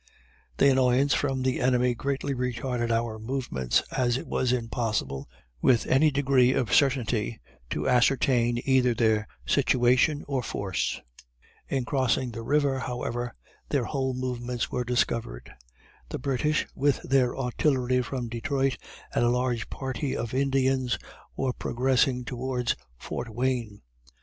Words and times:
The 0.57 0.71
annoyance 0.71 1.13
from 1.13 1.43
the 1.43 1.59
enemy 1.59 1.93
greatly 1.93 2.33
retarded 2.33 2.89
our 2.89 3.19
movements, 3.19 3.83
as 3.95 4.17
it 4.17 4.25
was 4.25 4.51
impossible, 4.51 5.29
with 5.61 5.85
any 5.85 6.09
degree 6.09 6.53
of 6.53 6.73
certainty, 6.73 7.39
to 7.69 7.87
ascertain 7.87 8.59
either 8.65 8.95
their 8.95 9.27
situation 9.45 10.23
or 10.27 10.41
force. 10.41 10.99
In 11.69 11.85
crossing 11.85 12.31
the 12.31 12.41
river, 12.41 12.79
however, 12.79 13.35
their 13.69 13.83
whole 13.85 14.15
movements 14.15 14.71
were 14.71 14.83
discovered. 14.83 15.53
The 16.09 16.17
British, 16.17 16.65
with 16.73 16.99
their 17.03 17.37
artillery 17.37 18.01
from 18.01 18.27
Detroit, 18.27 18.79
and 19.13 19.23
a 19.23 19.29
large 19.29 19.69
party 19.69 20.17
of 20.17 20.33
Indians, 20.33 20.97
were 21.37 21.53
progressing 21.53 22.25
towards 22.25 22.75
Fort 22.97 23.29
Wayne. 23.29 23.83